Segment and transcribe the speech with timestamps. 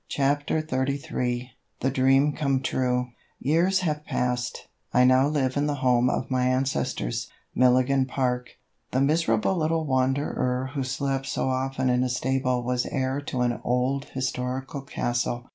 [0.09, 1.51] CHAPTER XXXIII
[1.81, 3.09] THE DREAM COME TRUE
[3.39, 4.67] Years have passed.
[4.91, 8.57] I now live in the home of my ancestors, Milligan Park.
[8.89, 13.61] The miserable little wanderer who slept so often in a stable was heir to an
[13.63, 15.45] old historical castle.